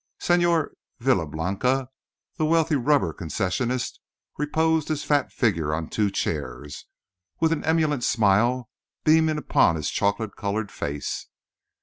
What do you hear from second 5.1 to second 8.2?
figure on two chairs, with an emollient